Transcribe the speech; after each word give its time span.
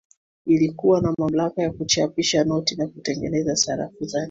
ilikuwa 0.45 1.01
na 1.01 1.13
mamlaka 1.17 1.61
ya 1.63 1.71
kuchapisha 1.71 2.43
noti 2.43 2.75
na 2.75 2.87
kutengeneza 2.87 3.55
sarafu 3.55 4.05
zake 4.05 4.19